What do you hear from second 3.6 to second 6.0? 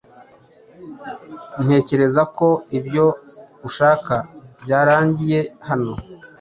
ushaka byarangiye hano.